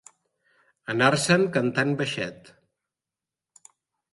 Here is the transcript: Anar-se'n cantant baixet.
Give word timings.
Anar-se'n 0.93 1.45
cantant 1.57 1.93
baixet. 2.01 2.51